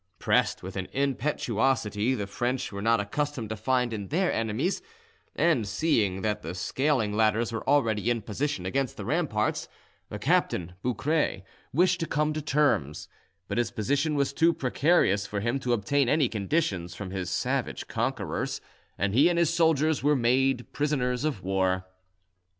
Pressed 0.17 0.63
with 0.63 0.75
an 0.77 0.87
impetuosity 0.93 2.15
the 2.15 2.25
French 2.25 2.71
were 2.71 2.81
not 2.81 2.99
accustomed 2.99 3.49
to 3.49 3.55
find 3.55 3.93
in 3.93 4.07
their 4.07 4.33
enemies, 4.33 4.81
and 5.35 5.67
seeing 5.67 6.23
that 6.23 6.41
the 6.41 6.55
scaling 6.55 7.15
ladders 7.15 7.51
were 7.51 7.63
already 7.69 8.09
in 8.09 8.19
position 8.23 8.65
against 8.65 8.97
the 8.97 9.05
ramparts, 9.05 9.67
the 10.09 10.17
captain 10.17 10.73
Boucret 10.81 11.43
wished 11.71 11.99
to 11.99 12.07
come 12.07 12.33
to 12.33 12.41
terms; 12.41 13.09
but 13.47 13.59
his 13.59 13.69
position 13.69 14.15
was 14.15 14.33
too 14.33 14.53
precarious 14.55 15.27
for 15.27 15.39
him 15.39 15.59
to 15.59 15.71
obtain 15.71 16.09
any 16.09 16.27
conditions 16.27 16.95
from 16.95 17.11
his 17.11 17.29
savage 17.29 17.87
conquerors, 17.87 18.59
and 18.97 19.13
he 19.13 19.29
and 19.29 19.37
his 19.37 19.53
soldiers 19.53 20.01
were 20.01 20.15
made 20.15 20.65
prisoners 20.73 21.23
of 21.23 21.43
war. 21.43 21.85